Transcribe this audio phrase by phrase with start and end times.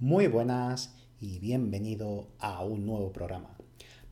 [0.00, 3.50] Muy buenas y bienvenido a un nuevo programa.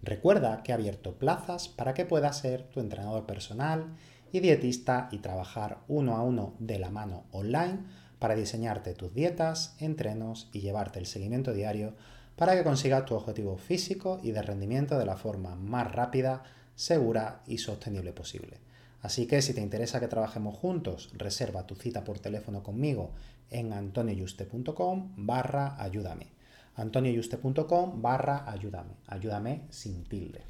[0.02, 3.96] Recuerda que he abierto plazas para que puedas ser tu entrenador personal
[4.30, 7.78] y dietista y trabajar uno a uno de la mano online
[8.18, 11.94] para diseñarte tus dietas, entrenos y llevarte el seguimiento diario
[12.36, 16.42] para que consigas tu objetivo físico y de rendimiento de la forma más rápida,
[16.78, 18.60] segura y sostenible posible.
[19.02, 23.10] Así que si te interesa que trabajemos juntos, reserva tu cita por teléfono conmigo
[23.50, 26.28] en antonioyuste.com barra ayúdame.
[26.76, 28.94] antonioyuste.com barra ayúdame.
[29.08, 30.42] Ayúdame sin tilde.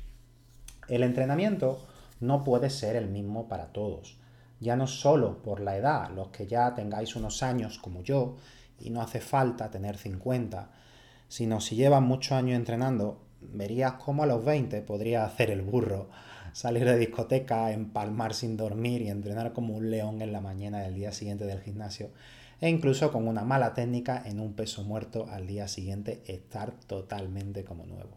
[0.87, 1.87] El entrenamiento
[2.20, 4.19] no puede ser el mismo para todos.
[4.61, 8.37] Ya no solo por la edad, los que ya tengáis unos años como yo,
[8.79, 10.70] y no hace falta tener 50,
[11.29, 16.08] sino si llevas muchos años entrenando, verías cómo a los 20 podría hacer el burro,
[16.53, 20.95] salir de discoteca, empalmar sin dormir y entrenar como un león en la mañana del
[20.95, 22.11] día siguiente del gimnasio
[22.61, 27.64] e incluso con una mala técnica en un peso muerto al día siguiente estar totalmente
[27.64, 28.17] como nuevo.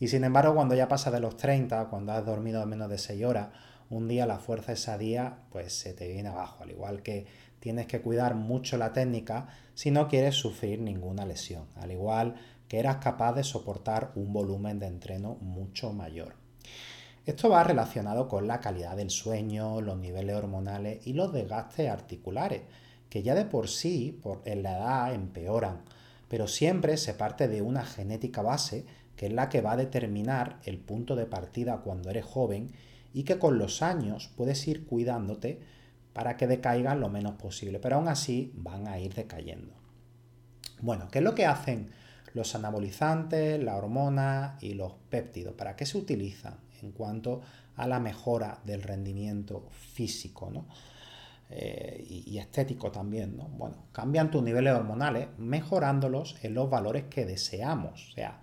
[0.00, 3.24] Y sin embargo, cuando ya pasa de los 30, cuando has dormido menos de 6
[3.24, 3.48] horas,
[3.88, 7.26] un día la fuerza esa día pues se te viene abajo, al igual que
[7.60, 12.34] tienes que cuidar mucho la técnica si no quieres sufrir ninguna lesión, al igual
[12.72, 16.36] que eras capaz de soportar un volumen de entreno mucho mayor.
[17.26, 22.62] Esto va relacionado con la calidad del sueño, los niveles hormonales y los desgastes articulares,
[23.10, 25.82] que ya de por sí, por, en la edad, empeoran,
[26.30, 30.58] pero siempre se parte de una genética base que es la que va a determinar
[30.64, 32.72] el punto de partida cuando eres joven
[33.12, 35.60] y que con los años puedes ir cuidándote
[36.14, 39.74] para que decaigan lo menos posible, pero aún así van a ir decayendo.
[40.80, 41.90] Bueno, ¿qué es lo que hacen
[42.34, 45.54] los anabolizantes, la hormona y los péptidos?
[45.54, 47.40] ¿Para qué se utilizan en cuanto
[47.76, 50.50] a la mejora del rendimiento físico?
[50.50, 50.66] ¿no?
[51.54, 53.44] Eh, y, estético también, ¿no?
[53.44, 58.40] Bueno, cambian tus niveles hormonales mejorándolos en los valores que deseamos, o sea,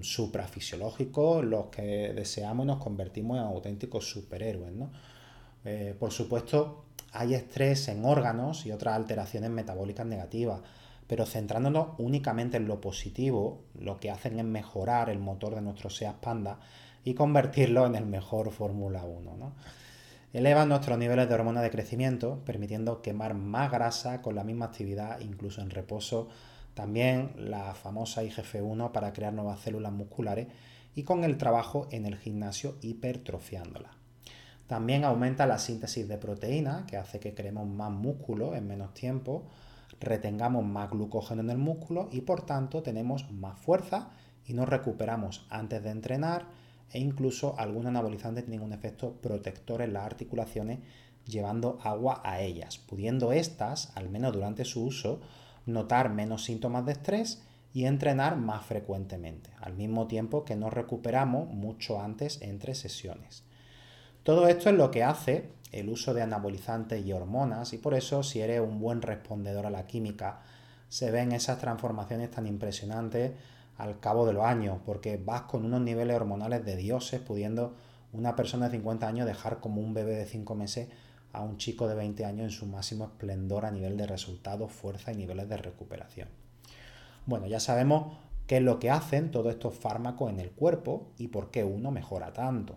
[0.00, 4.90] suprafisiológicos, los que deseamos y nos convertimos en auténticos superhéroes, ¿no?
[5.64, 10.62] Eh, por supuesto, hay estrés en órganos y otras alteraciones metabólicas negativas,
[11.12, 15.90] pero centrándonos únicamente en lo positivo, lo que hacen es mejorar el motor de nuestro
[15.90, 16.58] SEAT Panda
[17.04, 19.52] y convertirlo en el mejor Fórmula 1, ¿no?
[20.32, 25.20] Elevan nuestros niveles de hormona de crecimiento, permitiendo quemar más grasa con la misma actividad,
[25.20, 26.28] incluso en reposo.
[26.72, 30.46] También la famosa IGF-1 para crear nuevas células musculares
[30.94, 33.90] y con el trabajo en el gimnasio hipertrofiándola.
[34.66, 39.44] También aumenta la síntesis de proteína, que hace que creemos más músculo en menos tiempo,
[40.00, 44.10] retengamos más glucógeno en el músculo y por tanto tenemos más fuerza
[44.46, 46.46] y nos recuperamos antes de entrenar
[46.90, 50.80] e incluso algunos anabolizantes tienen un efecto protector en las articulaciones
[51.26, 55.20] llevando agua a ellas, pudiendo estas, al menos durante su uso,
[55.66, 57.42] notar menos síntomas de estrés
[57.72, 63.44] y entrenar más frecuentemente, al mismo tiempo que nos recuperamos mucho antes entre sesiones.
[64.22, 68.22] Todo esto es lo que hace el uso de anabolizantes y hormonas y por eso
[68.22, 70.42] si eres un buen respondedor a la química
[70.88, 73.32] se ven esas transformaciones tan impresionantes
[73.78, 77.74] al cabo de los años, porque vas con unos niveles hormonales de dioses, pudiendo
[78.12, 80.88] una persona de 50 años dejar como un bebé de 5 meses
[81.32, 85.12] a un chico de 20 años en su máximo esplendor a nivel de resultados, fuerza
[85.12, 86.28] y niveles de recuperación.
[87.26, 91.28] Bueno, ya sabemos qué es lo que hacen todos estos fármacos en el cuerpo y
[91.28, 92.76] por qué uno mejora tanto.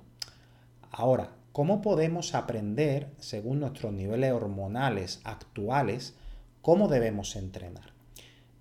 [0.98, 6.16] Ahora, ¿cómo podemos aprender, según nuestros niveles hormonales actuales,
[6.62, 7.92] cómo debemos entrenar?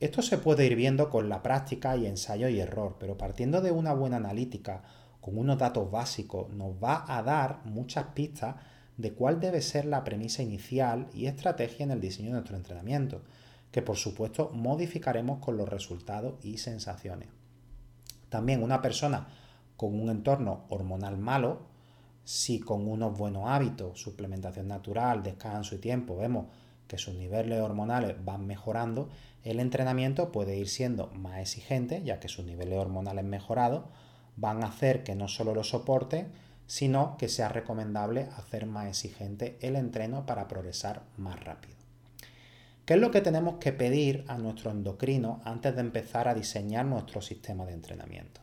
[0.01, 3.71] Esto se puede ir viendo con la práctica y ensayo y error, pero partiendo de
[3.71, 4.83] una buena analítica,
[5.21, 8.57] con unos datos básicos, nos va a dar muchas pistas
[8.97, 13.23] de cuál debe ser la premisa inicial y estrategia en el diseño de nuestro entrenamiento,
[13.71, 17.29] que por supuesto modificaremos con los resultados y sensaciones.
[18.29, 19.29] También una persona
[19.77, 21.74] con un entorno hormonal malo,
[22.25, 26.47] si con unos buenos hábitos, suplementación natural, descanso y tiempo, vemos
[26.89, 29.09] que sus niveles hormonales van mejorando,
[29.43, 33.85] el entrenamiento puede ir siendo más exigente, ya que sus niveles hormonales mejorados
[34.37, 36.27] van a hacer que no solo lo soporte,
[36.67, 41.75] sino que sea recomendable hacer más exigente el entreno para progresar más rápido.
[42.87, 46.85] ¿Qué es lo que tenemos que pedir a nuestro endocrino antes de empezar a diseñar
[46.85, 48.41] nuestro sistema de entrenamiento?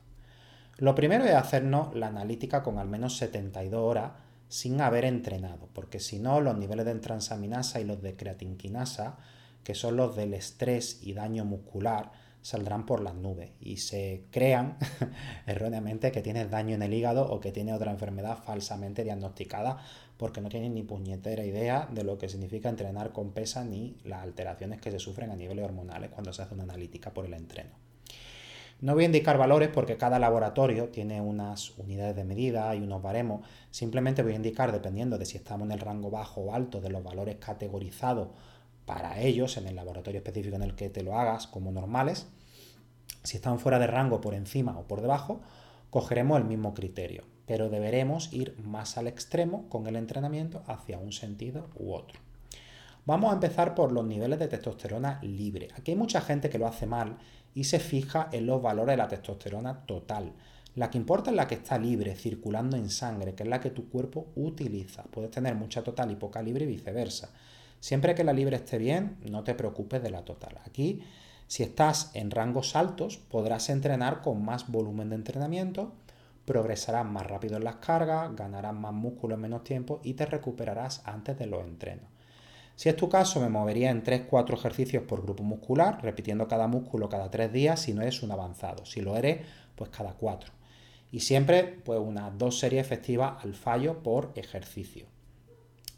[0.81, 4.13] Lo primero es hacernos la analítica con al menos 72 horas
[4.47, 9.19] sin haber entrenado, porque si no, los niveles de transaminasa y los de creatinquinasa,
[9.63, 12.11] que son los del estrés y daño muscular,
[12.41, 14.79] saldrán por las nubes y se crean
[15.45, 19.77] erróneamente que tienes daño en el hígado o que tienes otra enfermedad falsamente diagnosticada
[20.17, 24.23] porque no tienes ni puñetera idea de lo que significa entrenar con pesa ni las
[24.23, 27.90] alteraciones que se sufren a niveles hormonales cuando se hace una analítica por el entreno.
[28.81, 33.03] No voy a indicar valores porque cada laboratorio tiene unas unidades de medida y unos
[33.03, 33.45] baremos.
[33.69, 36.89] Simplemente voy a indicar, dependiendo de si estamos en el rango bajo o alto de
[36.89, 38.29] los valores categorizados
[38.87, 42.27] para ellos en el laboratorio específico en el que te lo hagas como normales,
[43.21, 45.41] si están fuera de rango por encima o por debajo,
[45.91, 51.11] cogeremos el mismo criterio, pero deberemos ir más al extremo con el entrenamiento hacia un
[51.11, 52.19] sentido u otro.
[53.05, 55.67] Vamos a empezar por los niveles de testosterona libre.
[55.75, 57.17] Aquí hay mucha gente que lo hace mal
[57.53, 60.33] y se fija en los valores de la testosterona total.
[60.75, 63.71] La que importa es la que está libre, circulando en sangre, que es la que
[63.71, 65.03] tu cuerpo utiliza.
[65.03, 67.31] Puedes tener mucha total y poca libre y viceversa.
[67.81, 70.59] Siempre que la libre esté bien, no te preocupes de la total.
[70.65, 71.03] Aquí,
[71.47, 75.91] si estás en rangos altos, podrás entrenar con más volumen de entrenamiento,
[76.45, 81.01] progresarás más rápido en las cargas, ganarás más músculo en menos tiempo y te recuperarás
[81.05, 82.05] antes de los entrenos.
[82.81, 87.09] Si es tu caso, me movería en 3-4 ejercicios por grupo muscular, repitiendo cada músculo
[87.09, 88.87] cada 3 días si no eres un avanzado.
[88.87, 89.45] Si lo eres,
[89.75, 90.51] pues cada 4.
[91.11, 95.05] Y siempre, pues unas dos series efectivas al fallo por ejercicio.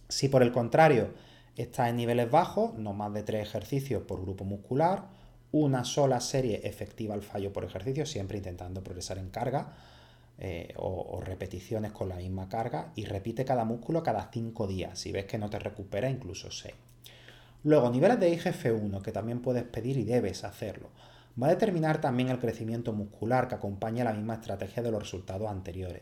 [0.10, 1.14] Si por el contrario
[1.56, 5.08] estás en niveles bajos, no más de 3 ejercicios por grupo muscular,
[5.54, 9.74] una sola serie efectiva al fallo por ejercicio, siempre intentando progresar en carga,
[10.40, 15.00] eh, o, repeticiones con la misma carga y repite cada músculo cada 5 días.
[15.00, 16.74] Si ves que no te recupera, incluso 6.
[17.64, 20.90] Luego, niveles de IGF-1 que también puedes pedir y debes hacerlo.
[21.42, 25.50] Va a determinar también el crecimiento muscular que acompaña la misma estrategia de los resultados
[25.50, 26.02] anteriores.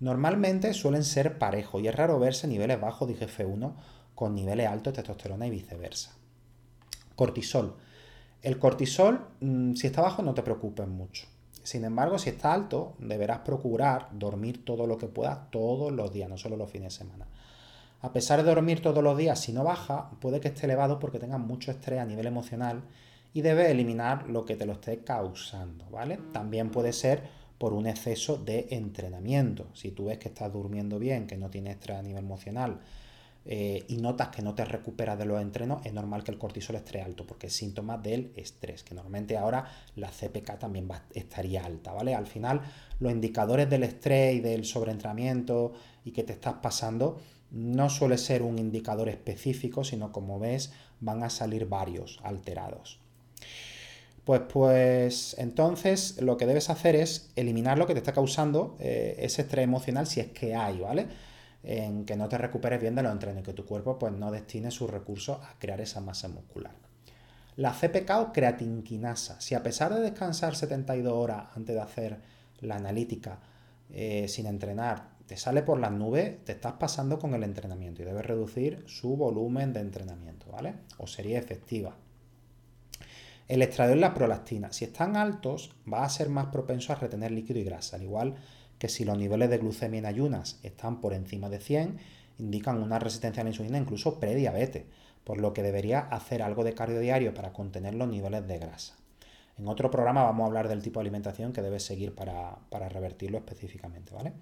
[0.00, 3.74] Normalmente suelen ser parejos y es raro verse niveles bajos de IGF-1
[4.14, 6.16] con niveles altos de testosterona y viceversa.
[7.14, 7.76] Cortisol.
[8.42, 11.26] El cortisol, mm, si está bajo, no te preocupes mucho.
[11.66, 16.30] Sin embargo, si está alto, deberás procurar dormir todo lo que puedas todos los días,
[16.30, 17.26] no solo los fines de semana.
[18.02, 21.18] A pesar de dormir todos los días, si no baja, puede que esté elevado porque
[21.18, 22.84] tengas mucho estrés a nivel emocional
[23.34, 26.20] y debes eliminar lo que te lo esté causando, ¿vale?
[26.32, 27.24] También puede ser
[27.58, 29.66] por un exceso de entrenamiento.
[29.74, 32.78] Si tú ves que estás durmiendo bien, que no tienes estrés a nivel emocional,
[33.48, 36.74] eh, y notas que no te recuperas de los entrenos, es normal que el cortisol
[36.76, 39.64] esté alto, porque es síntoma del estrés, que normalmente ahora
[39.94, 42.14] la CPK también estaría alta, ¿vale?
[42.16, 42.62] Al final,
[42.98, 47.20] los indicadores del estrés y del sobreentrenamiento y que te estás pasando
[47.52, 52.98] no suele ser un indicador específico, sino como ves, van a salir varios alterados.
[54.24, 59.14] Pues, pues entonces lo que debes hacer es eliminar lo que te está causando eh,
[59.20, 61.06] ese estrés emocional si es que hay, ¿vale?
[61.66, 64.30] En que no te recuperes bien de los entrenos y que tu cuerpo pues, no
[64.30, 66.72] destine sus recursos a crear esa masa muscular.
[67.56, 72.20] La CPK o creatinquinasa, si a pesar de descansar 72 horas antes de hacer
[72.60, 73.40] la analítica
[73.90, 78.04] eh, sin entrenar, te sale por las nubes, te estás pasando con el entrenamiento y
[78.04, 80.74] debes reducir su volumen de entrenamiento, ¿vale?
[80.98, 81.96] O sería efectiva.
[83.48, 87.32] El estradiol y la prolactina, si están altos, va a ser más propenso a retener
[87.32, 88.36] líquido y grasa, al igual
[88.88, 91.98] si los niveles de glucemia en ayunas están por encima de 100,
[92.38, 94.84] indican una resistencia a la insulina incluso prediabetes,
[95.24, 98.94] por lo que debería hacer algo de cardio diario para contener los niveles de grasa.
[99.58, 103.38] En otro programa vamos a hablar del tipo de alimentación que debes seguir para, revertirlo
[103.38, 104.34] específicamente, ¿vale?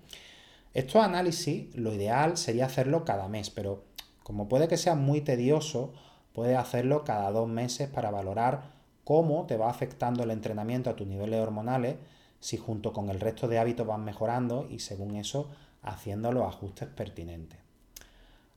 [0.75, 3.85] Estos análisis, lo ideal sería hacerlo cada mes, pero
[4.25, 5.93] como puede que sea muy tedioso,
[6.33, 8.73] puedes hacerlo cada dos meses para valorar
[9.05, 11.97] cómo te va afectando el entrenamiento a tus niveles hormonales
[12.45, 15.49] si junto con el resto de hábitos van mejorando y según eso
[15.83, 17.59] haciendo los ajustes pertinentes.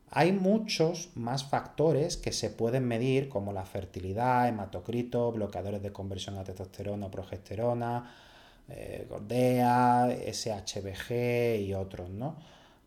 [0.09, 6.37] Hay muchos más factores que se pueden medir como la fertilidad, hematocrito, bloqueadores de conversión
[6.37, 8.11] a testosterona o progesterona,
[8.67, 9.07] eh,
[10.33, 12.35] SHBG y otros, ¿no?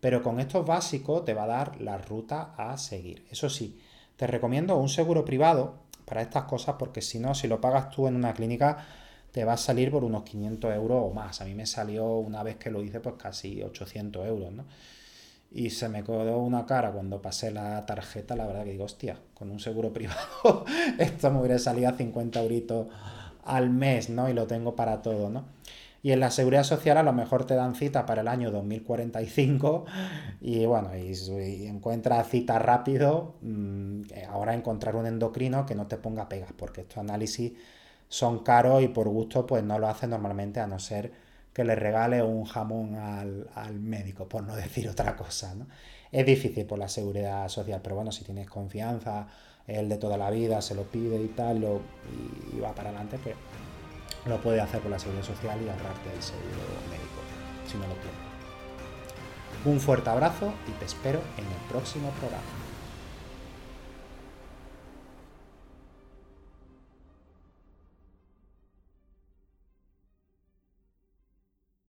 [0.00, 3.24] Pero con estos básicos te va a dar la ruta a seguir.
[3.30, 3.80] Eso sí,
[4.16, 8.06] te recomiendo un seguro privado para estas cosas, porque si no, si lo pagas tú
[8.06, 8.84] en una clínica,
[9.32, 11.40] te va a salir por unos 500 euros o más.
[11.40, 14.64] A mí me salió una vez que lo hice, pues casi 800 euros, ¿no?
[15.52, 19.18] Y se me quedó una cara cuando pasé la tarjeta, la verdad que digo, hostia,
[19.34, 20.64] con un seguro privado,
[20.98, 22.86] esto me hubiera salido a 50 euritos
[23.44, 24.28] al mes, ¿no?
[24.28, 25.44] Y lo tengo para todo, ¿no?
[26.02, 29.84] Y en la seguridad social a lo mejor te dan cita para el año 2045
[30.40, 35.98] y bueno, y, y encuentras cita rápido, mm, ahora encontrar un endocrino que no te
[35.98, 37.52] ponga pegas, porque estos análisis
[38.10, 41.12] son caros y por gusto pues no lo hace normalmente a no ser
[41.54, 45.54] que le regale un jamón al, médico, por no decir otra cosa.
[45.54, 45.66] ¿no?
[46.12, 49.28] Es difícil por la seguridad social, pero bueno, si tienes confianza,
[49.66, 51.80] el de toda la vida se lo pide y tal, lo,
[52.52, 53.36] y, va para adelante, pues
[54.26, 57.20] lo puede hacer por la seguridad social y ahorrarte el seguro médico,
[57.66, 58.30] si no lo tienes.
[59.64, 62.69] Un fuerte abrazo y te espero en el próximo programa.